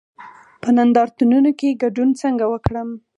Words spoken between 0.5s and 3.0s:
په نندارتونونو کې ګډون څنګه وکړم؟